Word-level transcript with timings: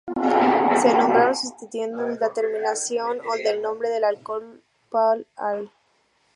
Se 0.81 0.95
nombran 0.97 1.35
sustituyendo 1.35 2.07
la 2.07 2.33
terminación 2.33 3.19
-ol 3.19 3.43
del 3.43 3.61
nombre 3.61 3.87
del 3.89 4.03
alcohol 4.03 4.63
por 4.89 5.27
-al. 5.35 5.69